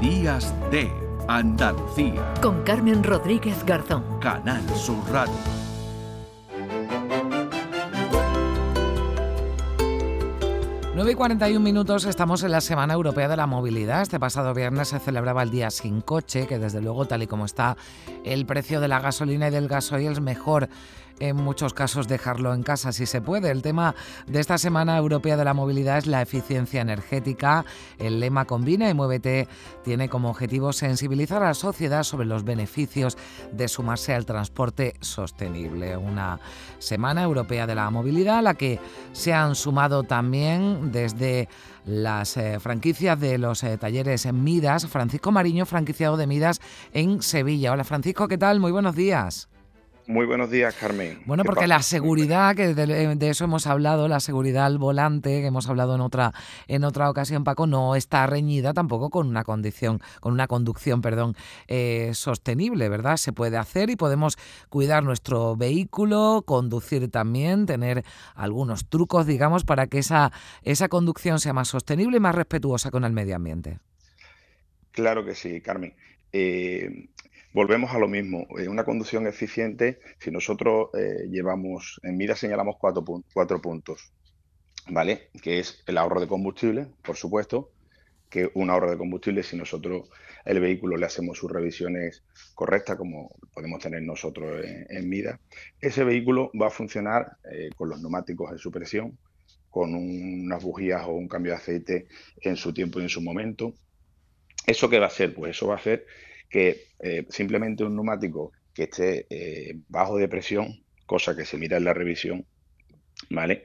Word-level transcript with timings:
Días 0.00 0.54
de 0.70 0.92
Andalucía. 1.26 2.32
Con 2.40 2.62
Carmen 2.62 3.02
Rodríguez 3.02 3.64
Garzón. 3.66 4.04
Canal 4.20 4.62
Sur 4.76 5.02
Radio. 5.10 5.34
Nueve 10.94 11.12
y 11.12 11.14
41 11.16 11.58
minutos, 11.58 12.04
estamos 12.04 12.44
en 12.44 12.52
la 12.52 12.60
Semana 12.60 12.94
Europea 12.94 13.26
de 13.26 13.36
la 13.36 13.48
Movilidad. 13.48 14.02
Este 14.02 14.20
pasado 14.20 14.54
viernes 14.54 14.86
se 14.86 15.00
celebraba 15.00 15.42
el 15.42 15.50
Día 15.50 15.70
Sin 15.72 16.00
Coche, 16.00 16.46
que 16.46 16.60
desde 16.60 16.80
luego, 16.80 17.06
tal 17.06 17.24
y 17.24 17.26
como 17.26 17.44
está 17.44 17.76
el 18.24 18.46
precio 18.46 18.80
de 18.80 18.86
la 18.86 19.00
gasolina 19.00 19.48
y 19.48 19.50
del 19.50 19.66
gasoil, 19.66 20.12
es 20.12 20.20
mejor 20.20 20.68
en 21.20 21.36
muchos 21.36 21.74
casos 21.74 22.08
dejarlo 22.08 22.54
en 22.54 22.62
casa 22.62 22.92
si 22.92 23.06
se 23.06 23.20
puede. 23.20 23.50
El 23.50 23.62
tema 23.62 23.94
de 24.26 24.40
esta 24.40 24.58
Semana 24.58 24.96
Europea 24.96 25.36
de 25.36 25.44
la 25.44 25.54
Movilidad 25.54 25.98
es 25.98 26.06
la 26.06 26.22
eficiencia 26.22 26.80
energética. 26.80 27.64
El 27.98 28.20
lema 28.20 28.44
Combina 28.44 28.88
y 28.88 28.94
Muévete 28.94 29.48
tiene 29.84 30.08
como 30.08 30.30
objetivo 30.30 30.72
sensibilizar 30.72 31.42
a 31.42 31.48
la 31.48 31.54
sociedad 31.54 32.02
sobre 32.02 32.26
los 32.26 32.44
beneficios 32.44 33.16
de 33.52 33.68
sumarse 33.68 34.14
al 34.14 34.26
transporte 34.26 34.94
sostenible. 35.00 35.96
Una 35.96 36.40
Semana 36.78 37.22
Europea 37.22 37.66
de 37.66 37.74
la 37.74 37.90
Movilidad 37.90 38.38
a 38.38 38.42
la 38.42 38.54
que 38.54 38.80
se 39.12 39.32
han 39.32 39.54
sumado 39.54 40.02
también 40.02 40.92
desde 40.92 41.48
las 41.84 42.36
eh, 42.36 42.60
franquicias 42.60 43.18
de 43.18 43.38
los 43.38 43.62
eh, 43.64 43.78
talleres 43.78 44.30
Midas. 44.32 44.86
Francisco 44.86 45.32
Mariño, 45.32 45.64
franquiciado 45.64 46.16
de 46.16 46.26
Midas 46.26 46.60
en 46.92 47.22
Sevilla. 47.22 47.72
Hola 47.72 47.84
Francisco, 47.84 48.28
¿qué 48.28 48.36
tal? 48.36 48.60
Muy 48.60 48.72
buenos 48.72 48.94
días. 48.94 49.48
Muy 50.08 50.24
buenos 50.24 50.50
días, 50.50 50.74
Carmen. 50.74 51.20
Bueno, 51.26 51.44
porque 51.44 51.66
la 51.66 51.82
seguridad, 51.82 52.56
que 52.56 52.72
de, 52.72 53.28
eso 53.28 53.44
hemos 53.44 53.66
hablado, 53.66 54.08
la 54.08 54.20
seguridad 54.20 54.64
al 54.64 54.78
volante, 54.78 55.42
que 55.42 55.48
hemos 55.48 55.68
hablado 55.68 55.94
en 55.94 56.00
otra, 56.00 56.32
en 56.66 56.84
otra 56.84 57.10
ocasión, 57.10 57.44
Paco, 57.44 57.66
no 57.66 57.94
está 57.94 58.26
reñida 58.26 58.72
tampoco 58.72 59.10
con 59.10 59.28
una 59.28 59.44
condición, 59.44 60.00
con 60.20 60.32
una 60.32 60.46
conducción, 60.46 61.02
perdón, 61.02 61.36
eh, 61.66 62.12
sostenible, 62.14 62.88
¿verdad? 62.88 63.18
Se 63.18 63.34
puede 63.34 63.58
hacer 63.58 63.90
y 63.90 63.96
podemos 63.96 64.38
cuidar 64.70 65.04
nuestro 65.04 65.56
vehículo, 65.56 66.42
conducir 66.46 67.10
también, 67.10 67.66
tener 67.66 68.02
algunos 68.34 68.88
trucos, 68.88 69.26
digamos, 69.26 69.64
para 69.64 69.88
que 69.88 69.98
esa, 69.98 70.32
esa 70.62 70.88
conducción 70.88 71.38
sea 71.38 71.52
más 71.52 71.68
sostenible 71.68 72.16
y 72.16 72.20
más 72.20 72.34
respetuosa 72.34 72.90
con 72.90 73.04
el 73.04 73.12
medio 73.12 73.36
ambiente. 73.36 73.78
Claro 74.90 75.22
que 75.26 75.34
sí, 75.34 75.60
Carmen. 75.60 75.92
Eh, 76.32 77.08
volvemos 77.52 77.92
a 77.92 77.98
lo 77.98 78.08
mismo. 78.08 78.46
una 78.68 78.84
conducción 78.84 79.26
eficiente, 79.26 80.00
si 80.18 80.30
nosotros 80.30 80.90
eh, 80.94 81.28
llevamos, 81.30 82.00
en 82.02 82.16
mira 82.16 82.36
señalamos 82.36 82.76
cuatro, 82.78 83.04
cuatro 83.32 83.60
puntos, 83.60 84.12
¿vale? 84.88 85.30
Que 85.42 85.58
es 85.58 85.82
el 85.86 85.98
ahorro 85.98 86.20
de 86.20 86.28
combustible, 86.28 86.86
por 87.02 87.16
supuesto, 87.16 87.70
que 88.28 88.50
un 88.54 88.70
ahorro 88.70 88.90
de 88.90 88.98
combustible 88.98 89.42
si 89.42 89.56
nosotros 89.56 90.08
el 90.44 90.60
vehículo 90.60 90.96
le 90.96 91.06
hacemos 91.06 91.38
sus 91.38 91.50
revisiones 91.50 92.24
correctas, 92.54 92.96
como 92.96 93.30
podemos 93.52 93.80
tener 93.80 94.02
nosotros 94.02 94.64
en, 94.64 95.08
mira, 95.08 95.40
ese 95.80 96.04
vehículo 96.04 96.50
va 96.60 96.68
a 96.68 96.70
funcionar 96.70 97.36
eh, 97.50 97.70
con 97.76 97.88
los 97.88 98.00
neumáticos 98.00 98.50
de 98.52 98.58
supresión, 98.58 99.18
con 99.70 99.94
unas 99.94 100.62
bujías 100.62 101.04
o 101.06 101.12
un 101.12 101.28
cambio 101.28 101.52
de 101.52 101.58
aceite 101.58 102.06
en 102.40 102.56
su 102.56 102.72
tiempo 102.72 103.00
y 103.00 103.02
en 103.02 103.08
su 103.08 103.20
momento. 103.20 103.74
¿Eso 104.66 104.88
qué 104.88 104.98
va 104.98 105.06
a 105.06 105.08
hacer? 105.08 105.34
Pues 105.34 105.50
eso 105.50 105.66
va 105.66 105.74
a 105.74 105.78
hacer 105.78 106.06
que 106.48 106.88
eh, 107.00 107.26
simplemente 107.28 107.84
un 107.84 107.94
neumático 107.94 108.52
que 108.74 108.84
esté 108.84 109.26
eh, 109.30 109.76
bajo 109.88 110.16
de 110.16 110.28
presión, 110.28 110.84
cosa 111.06 111.36
que 111.36 111.44
se 111.44 111.56
mira 111.58 111.76
en 111.76 111.84
la 111.84 111.94
revisión, 111.94 112.46
¿vale? 113.30 113.64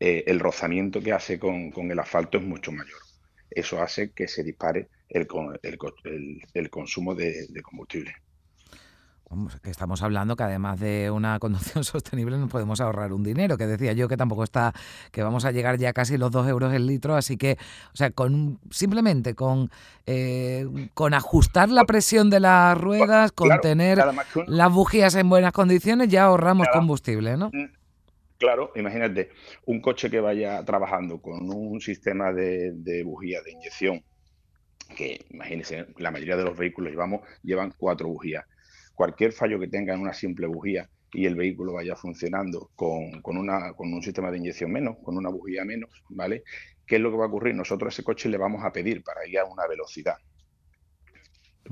Eh, 0.00 0.24
el 0.26 0.40
rozamiento 0.40 1.00
que 1.00 1.12
hace 1.12 1.38
con, 1.38 1.72
el 1.90 1.98
asfalto 1.98 2.38
es 2.38 2.44
mucho 2.44 2.72
mayor. 2.72 3.00
Eso 3.50 3.80
hace 3.80 4.12
que 4.12 4.28
se 4.28 4.42
dispare 4.42 4.88
el, 5.08 5.26
el, 6.52 6.70
consumo 6.70 7.14
de 7.14 7.62
combustible 7.62 8.14
que 9.62 9.70
estamos 9.70 10.02
hablando 10.02 10.36
que 10.36 10.44
además 10.44 10.78
de 10.78 11.10
una 11.10 11.38
conducción 11.40 11.84
sostenible 11.84 12.38
nos 12.38 12.50
podemos 12.50 12.80
ahorrar 12.80 13.12
un 13.12 13.22
dinero, 13.22 13.56
que 13.56 13.66
decía 13.66 13.92
yo 13.92 14.08
que 14.08 14.16
tampoco 14.16 14.44
está, 14.44 14.72
que 15.10 15.22
vamos 15.22 15.44
a 15.44 15.52
llegar 15.52 15.78
ya 15.78 15.92
casi 15.92 16.16
los 16.16 16.30
dos 16.30 16.46
euros 16.48 16.72
el 16.72 16.86
litro, 16.86 17.16
así 17.16 17.36
que, 17.36 17.56
o 17.92 17.96
sea, 17.96 18.10
con 18.10 18.58
simplemente 18.70 19.34
con, 19.34 19.70
eh, 20.06 20.66
con 20.94 21.14
ajustar 21.14 21.68
la 21.68 21.84
presión 21.84 22.30
de 22.30 22.40
las 22.40 22.78
ruedas, 22.78 23.32
con 23.32 23.60
tener 23.60 23.98
las 24.46 24.72
bujías 24.72 25.14
en 25.16 25.28
buenas 25.28 25.52
condiciones, 25.52 26.08
ya 26.08 26.24
ahorramos 26.24 26.68
combustible, 26.72 27.36
¿no? 27.36 27.50
Mm, 27.52 27.72
claro, 28.38 28.72
imagínate, 28.76 29.30
un 29.64 29.80
coche 29.80 30.10
que 30.10 30.20
vaya 30.20 30.64
trabajando 30.64 31.20
con 31.20 31.50
un 31.50 31.80
sistema 31.80 32.32
de, 32.32 32.72
de 32.72 33.02
bujía 33.02 33.42
de 33.42 33.52
inyección, 33.52 34.02
que 34.96 35.26
imagínense, 35.30 35.86
la 35.98 36.12
mayoría 36.12 36.36
de 36.36 36.44
los 36.44 36.56
vehículos 36.56 36.92
llevamos, 36.92 37.22
llevan 37.42 37.74
cuatro 37.76 38.08
bujías 38.08 38.44
cualquier 38.96 39.32
fallo 39.32 39.60
que 39.60 39.68
tenga 39.68 39.94
en 39.94 40.00
una 40.00 40.14
simple 40.14 40.48
bujía 40.48 40.90
y 41.12 41.26
el 41.26 41.36
vehículo 41.36 41.74
vaya 41.74 41.94
funcionando 41.94 42.70
con, 42.74 43.20
una, 43.24 43.74
con 43.74 43.92
un 43.92 44.02
sistema 44.02 44.30
de 44.30 44.38
inyección 44.38 44.72
menos, 44.72 44.96
con 45.04 45.16
una 45.16 45.28
bujía 45.28 45.64
menos, 45.64 45.90
¿vale? 46.08 46.42
¿Qué 46.84 46.96
es 46.96 47.00
lo 47.00 47.10
que 47.10 47.18
va 47.18 47.26
a 47.26 47.28
ocurrir? 47.28 47.54
Nosotros 47.54 47.88
a 47.88 47.92
ese 47.94 48.02
coche 48.02 48.28
le 48.28 48.38
vamos 48.38 48.64
a 48.64 48.72
pedir 48.72 49.02
para 49.04 49.26
ir 49.26 49.38
a 49.38 49.44
una 49.44 49.66
velocidad. 49.66 50.16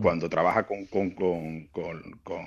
Cuando 0.01 0.29
trabaja 0.29 0.67
con, 0.67 0.87
con, 0.87 1.15
con, 1.15 1.69
con 1.71 2.47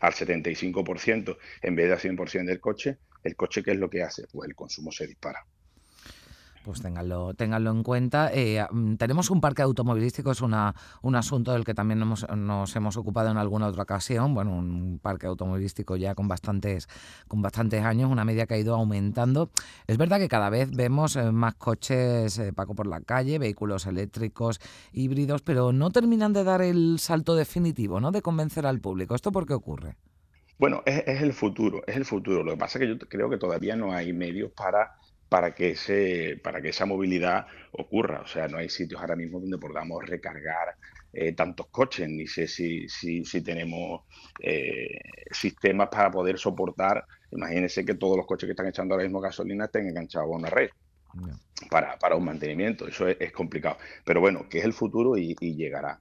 al 0.00 0.12
75% 0.12 1.36
en 1.62 1.74
vez 1.74 1.86
de 1.86 1.92
al 1.92 1.98
100% 1.98 2.44
del 2.44 2.60
coche, 2.60 2.98
el 3.22 3.36
coche, 3.36 3.62
¿qué 3.62 3.72
es 3.72 3.78
lo 3.78 3.88
que 3.88 4.02
hace? 4.02 4.24
Pues 4.30 4.48
el 4.48 4.54
consumo 4.54 4.92
se 4.92 5.06
dispara. 5.06 5.44
Pues 6.62 6.82
ténganlo, 6.82 7.32
en 7.38 7.82
cuenta. 7.82 8.30
Eh, 8.34 8.62
mm, 8.70 8.96
tenemos 8.96 9.30
un 9.30 9.40
parque 9.40 9.62
automovilístico, 9.62 10.30
es 10.30 10.42
una, 10.42 10.74
un 11.00 11.16
asunto 11.16 11.52
del 11.52 11.64
que 11.64 11.72
también 11.72 12.00
nos, 12.00 12.76
hemos 12.76 12.96
ocupado 12.98 13.30
en 13.30 13.38
alguna 13.38 13.68
otra 13.68 13.84
ocasión. 13.84 14.34
Bueno, 14.34 14.52
un 14.52 14.98
parque 15.02 15.26
automovilístico 15.26 15.96
ya 15.96 16.14
con 16.14 16.28
bastantes, 16.28 16.86
con 17.28 17.40
bastantes 17.40 17.82
años, 17.82 18.10
una 18.10 18.26
media 18.26 18.46
que 18.46 18.54
ha 18.54 18.58
ido 18.58 18.74
aumentando. 18.74 19.50
Es 19.86 19.96
verdad 19.96 20.18
que 20.18 20.28
cada 20.28 20.50
vez 20.50 20.70
vemos 20.70 21.16
eh, 21.16 21.32
más 21.32 21.54
coches, 21.54 22.38
eh, 22.38 22.52
Paco, 22.52 22.74
por 22.74 22.86
la 22.86 23.00
calle, 23.00 23.38
vehículos 23.38 23.86
eléctricos, 23.86 24.60
híbridos, 24.92 25.40
pero 25.40 25.72
no 25.72 25.90
terminan 25.90 26.34
de 26.34 26.44
dar 26.44 26.60
el 26.60 26.98
salto 26.98 27.36
definitivo, 27.36 28.00
¿no? 28.00 28.10
De 28.10 28.20
convencer 28.20 28.66
al 28.66 28.80
público. 28.80 29.14
¿Esto 29.14 29.32
por 29.32 29.46
qué 29.46 29.54
ocurre? 29.54 29.96
Bueno, 30.58 30.82
es, 30.84 31.04
es 31.06 31.22
el 31.22 31.32
futuro, 31.32 31.80
es 31.86 31.96
el 31.96 32.04
futuro. 32.04 32.44
Lo 32.44 32.52
que 32.52 32.58
pasa 32.58 32.78
es 32.78 32.84
que 32.84 32.88
yo 32.88 32.98
creo 33.08 33.30
que 33.30 33.38
todavía 33.38 33.76
no 33.76 33.94
hay 33.94 34.12
medios 34.12 34.52
para 34.52 34.98
para 35.30 35.54
que, 35.54 35.70
ese, 35.70 36.40
para 36.42 36.60
que 36.60 36.70
esa 36.70 36.84
movilidad 36.86 37.46
ocurra. 37.70 38.20
O 38.20 38.26
sea, 38.26 38.48
no 38.48 38.58
hay 38.58 38.68
sitios 38.68 39.00
ahora 39.00 39.14
mismo 39.14 39.38
donde 39.38 39.58
podamos 39.58 40.04
recargar 40.04 40.74
eh, 41.12 41.32
tantos 41.32 41.68
coches, 41.68 42.08
ni 42.08 42.26
sé 42.26 42.48
si, 42.48 42.88
si, 42.88 43.24
si 43.24 43.40
tenemos 43.40 44.02
eh, 44.40 44.88
sistemas 45.30 45.88
para 45.88 46.10
poder 46.10 46.36
soportar. 46.36 47.04
Imagínense 47.30 47.84
que 47.84 47.94
todos 47.94 48.16
los 48.16 48.26
coches 48.26 48.48
que 48.48 48.52
están 48.52 48.66
echando 48.66 48.94
ahora 48.94 49.04
mismo 49.04 49.20
gasolina 49.20 49.66
estén 49.66 49.86
enganchados 49.86 50.26
a 50.26 50.36
una 50.36 50.50
red. 50.50 50.68
Para, 51.70 51.96
para, 51.98 52.16
un 52.16 52.24
mantenimiento, 52.24 52.88
eso 52.88 53.06
es, 53.06 53.32
complicado. 53.32 53.78
Pero 54.04 54.20
bueno, 54.20 54.48
que 54.48 54.58
es 54.58 54.64
el 54.64 54.72
futuro 54.72 55.16
y, 55.16 55.36
llegará. 55.54 56.00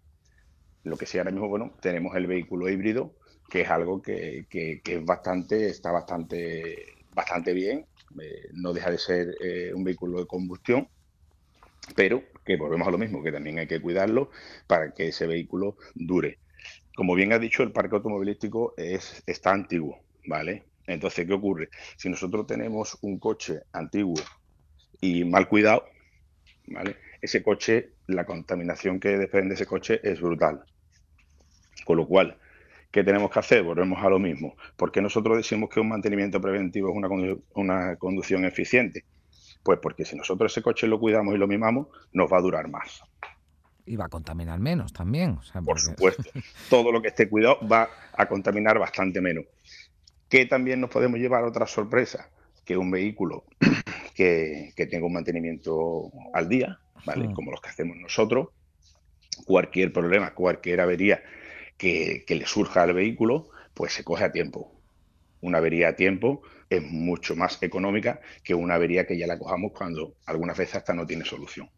Lo 0.83 0.97
que 0.97 1.05
sí 1.05 1.19
ahora 1.19 1.31
mismo, 1.31 1.47
bueno, 1.47 1.75
tenemos 1.81 2.15
el 2.15 2.25
vehículo 2.25 2.67
híbrido, 2.67 3.13
que 3.47 3.61
es 3.61 3.69
algo 3.69 4.01
que, 4.01 4.47
que, 4.49 4.81
que 4.83 4.95
es 4.95 5.05
bastante, 5.05 5.67
está 5.67 5.91
bastante, 5.91 7.05
bastante 7.13 7.53
bien 7.53 7.85
eh, 8.21 8.49
no 8.53 8.73
deja 8.73 8.91
de 8.91 8.97
ser 8.97 9.35
eh, 9.41 9.71
un 9.73 9.83
vehículo 9.83 10.19
de 10.19 10.27
combustión, 10.27 10.87
pero 11.95 12.23
que 12.45 12.57
volvemos 12.57 12.87
a 12.87 12.91
lo 12.91 12.97
mismo, 12.97 13.23
que 13.23 13.31
también 13.31 13.59
hay 13.59 13.67
que 13.67 13.81
cuidarlo 13.81 14.31
para 14.67 14.93
que 14.93 15.09
ese 15.09 15.27
vehículo 15.27 15.77
dure. 15.95 16.39
Como 16.95 17.15
bien 17.15 17.33
ha 17.33 17.39
dicho, 17.39 17.63
el 17.63 17.71
parque 17.71 17.95
automovilístico 17.95 18.73
es, 18.77 19.23
está 19.25 19.51
antiguo, 19.51 19.99
¿vale? 20.25 20.65
Entonces, 20.85 21.25
¿qué 21.25 21.33
ocurre? 21.33 21.69
Si 21.97 22.09
nosotros 22.09 22.47
tenemos 22.47 22.97
un 23.01 23.19
coche 23.19 23.61
antiguo 23.71 24.15
y 24.99 25.23
mal 25.23 25.47
cuidado, 25.47 25.85
¿vale? 26.67 26.97
Ese 27.21 27.43
coche, 27.43 27.91
la 28.07 28.25
contaminación 28.25 28.99
que 28.99 29.17
desprende 29.17 29.55
ese 29.55 29.65
coche 29.65 29.99
es 30.03 30.19
brutal. 30.19 30.63
Con 31.85 31.97
lo 31.97 32.07
cual, 32.07 32.37
¿Qué 32.91 33.03
tenemos 33.03 33.29
que 33.29 33.39
hacer? 33.39 33.63
Volvemos 33.63 34.03
a 34.03 34.09
lo 34.09 34.17
mismo. 34.17 34.55
¿Por 34.75 34.91
qué 34.91 35.01
nosotros 35.01 35.37
decimos 35.37 35.69
que 35.69 35.79
un 35.79 35.89
mantenimiento 35.89 36.41
preventivo 36.41 36.89
es 36.89 36.95
una, 36.95 37.35
una 37.53 37.95
conducción 37.97 38.45
eficiente? 38.45 39.05
Pues 39.61 39.79
porque 39.79 40.05
si 40.05 40.15
nosotros 40.15 40.51
ese 40.51 40.63
coche 40.63 40.87
lo 40.87 40.99
cuidamos 40.99 41.35
y 41.35 41.37
lo 41.37 41.47
mimamos, 41.47 41.87
nos 42.13 42.31
va 42.31 42.37
a 42.37 42.41
durar 42.41 42.67
más. 42.67 43.03
Y 43.85 43.95
va 43.95 44.05
a 44.05 44.09
contaminar 44.09 44.59
menos 44.59 44.91
también. 44.91 45.37
Por 45.65 45.79
supuesto. 45.79 46.23
Todo 46.69 46.91
lo 46.91 47.01
que 47.01 47.09
esté 47.09 47.29
cuidado 47.29 47.59
va 47.67 47.89
a 48.13 48.27
contaminar 48.27 48.79
bastante 48.79 49.21
menos. 49.21 49.45
¿Qué 50.27 50.45
también 50.45 50.81
nos 50.81 50.89
podemos 50.89 51.19
llevar 51.19 51.43
a 51.43 51.47
otra 51.47 51.67
sorpresa? 51.67 52.29
Que 52.65 52.77
un 52.77 52.89
vehículo 52.89 53.45
que, 54.15 54.73
tenga 54.89 55.05
un 55.05 55.13
mantenimiento 55.13 56.11
al 56.33 56.49
día, 56.49 56.79
¿vale? 57.05 57.33
Como 57.33 57.51
los 57.51 57.61
que 57.61 57.69
hacemos 57.69 57.97
nosotros, 57.97 58.49
cualquier 59.45 59.93
problema, 59.93 60.33
cualquier 60.33 60.81
avería 60.81 61.21
que, 61.79 62.25
le 62.27 62.45
surja 62.45 62.83
al 62.83 62.93
vehículo, 62.93 63.49
pues 63.73 63.93
se 63.93 64.03
coge 64.03 64.25
a 64.25 64.31
tiempo. 64.31 64.71
Una 65.41 65.57
avería 65.59 65.89
a 65.89 65.95
tiempo 65.95 66.43
es 66.69 66.83
mucho 66.83 67.35
más 67.35 67.63
económica 67.63 68.19
que 68.43 68.53
una 68.53 68.75
avería 68.75 69.07
que 69.07 69.17
ya 69.17 69.25
la 69.25 69.39
cojamos 69.39 69.71
cuando 69.71 70.13
algunas 70.25 70.57
veces 70.57 70.75
hasta 70.75 70.93
no 70.93 71.07
tiene 71.07 71.25
solución. 71.25 71.71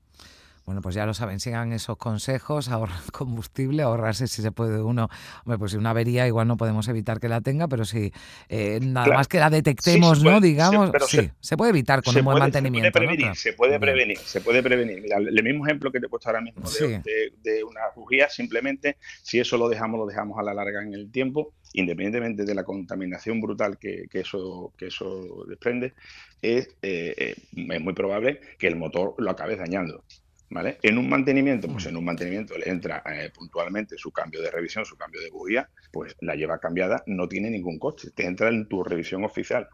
Bueno, 0.65 0.81
pues 0.81 0.95
ya 0.95 1.05
lo 1.05 1.13
saben, 1.13 1.39
sigan 1.39 1.73
esos 1.73 1.97
consejos, 1.97 2.69
ahorrar 2.69 3.01
combustible, 3.11 3.83
ahorrarse 3.83 4.27
si 4.27 4.41
se 4.41 4.51
puede 4.51 4.81
uno. 4.81 5.09
Hombre, 5.43 5.57
pues 5.57 5.71
si 5.71 5.77
una 5.77 5.89
avería 5.89 6.27
igual 6.27 6.47
no 6.47 6.57
podemos 6.57 6.87
evitar 6.87 7.19
que 7.19 7.27
la 7.27 7.41
tenga, 7.41 7.67
pero 7.67 7.85
si 7.85 8.11
eh, 8.49 8.79
nada 8.81 9.07
más 9.07 9.27
que 9.27 9.39
la 9.39 9.49
detectemos, 9.49 10.23
¿no? 10.23 10.39
Digamos, 10.39 10.91
sí, 11.07 11.29
se, 11.39 11.57
puede 11.57 11.71
evitar 11.71 12.03
con 12.03 12.15
un 12.15 12.23
buen 12.23 12.39
mantenimiento. 12.39 12.87
Se 12.87 12.91
puede 12.91 13.07
prevenir, 13.07 13.35
se 13.35 13.53
puede 13.53 13.79
prevenir, 13.79 14.17
se 14.17 14.41
puede 14.41 14.63
prevenir. 14.63 15.01
Mira, 15.01 15.17
el 15.17 15.43
mismo 15.43 15.65
ejemplo 15.65 15.91
que 15.91 15.99
te 15.99 16.05
he 16.05 16.09
puesto 16.09 16.29
ahora 16.29 16.41
mismo 16.41 16.69
de, 16.69 17.33
de, 17.41 17.63
una 17.63 17.81
bujía, 17.95 18.29
simplemente 18.29 18.97
si 19.23 19.39
eso 19.39 19.57
lo 19.57 19.67
dejamos, 19.67 19.99
lo 19.99 20.05
dejamos 20.05 20.37
a 20.39 20.43
la 20.43 20.53
larga 20.53 20.81
en 20.83 20.93
el 20.93 21.11
tiempo, 21.11 21.53
independientemente 21.73 22.43
de 22.43 22.55
la 22.55 22.63
contaminación 22.63 23.41
brutal 23.41 23.77
que, 23.77 24.07
eso, 24.13 24.73
que 24.77 24.87
eso 24.87 25.45
desprende, 25.47 25.93
es, 26.41 26.67
eh, 26.81 27.13
eh, 27.17 27.35
es 27.51 27.81
muy 27.81 27.93
probable 27.93 28.41
que 28.57 28.67
el 28.67 28.75
motor 28.75 29.15
lo 29.17 29.31
acabe 29.31 29.55
dañando. 29.55 30.03
¿Vale? 30.51 30.79
En 30.83 30.97
un 30.97 31.07
mantenimiento, 31.07 31.69
pues 31.69 31.85
en 31.85 31.95
un 31.95 32.03
mantenimiento 32.03 32.57
le 32.57 32.69
entra 32.69 33.01
eh, 33.05 33.31
puntualmente 33.33 33.97
su 33.97 34.11
cambio 34.11 34.41
de 34.41 34.51
revisión, 34.51 34.85
su 34.85 34.97
cambio 34.97 35.21
de 35.21 35.29
bujía, 35.29 35.69
pues 35.93 36.17
la 36.19 36.35
lleva 36.35 36.59
cambiada, 36.59 37.03
no 37.05 37.29
tiene 37.29 37.49
ningún 37.49 37.79
coche, 37.79 38.09
te 38.13 38.25
entra 38.25 38.49
en 38.49 38.67
tu 38.67 38.83
revisión 38.83 39.23
oficial. 39.23 39.69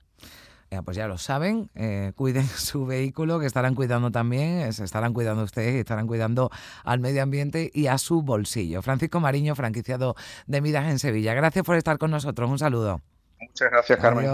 pues 0.86 0.96
ya 0.96 1.08
lo 1.08 1.18
saben, 1.18 1.72
eh, 1.74 2.12
cuiden 2.16 2.46
su 2.46 2.86
vehículo, 2.86 3.40
que 3.40 3.48
estarán 3.48 3.74
cuidando 3.74 4.12
también, 4.12 4.60
eh, 4.60 4.72
se 4.72 4.84
estarán 4.84 5.14
cuidando 5.14 5.44
ustedes 5.44 5.74
y 5.74 5.80
estarán 5.80 6.06
cuidando 6.06 6.52
al 6.84 7.00
medio 7.00 7.24
ambiente 7.24 7.72
y 7.74 7.88
a 7.88 7.98
su 7.98 8.22
bolsillo. 8.22 8.84
Francisco 8.84 9.20
Mariño, 9.20 9.56
franquiciado 9.56 10.16
de 10.46 10.62
Midas 10.62 10.92
en 10.92 11.00
Sevilla. 11.00 11.34
Gracias 11.34 11.66
por 11.66 11.76
estar 11.76 11.98
con 11.98 12.12
nosotros. 12.12 12.52
Un 12.52 12.60
saludo. 12.60 13.02
Muchas 13.40 13.72
gracias, 13.72 14.00
Carmen. 14.00 14.26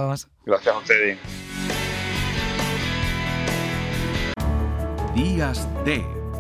Gracias 0.46 0.76
a 0.76 0.78
ustedes. 0.78 1.18
Días 5.16 5.68
de 5.86 6.23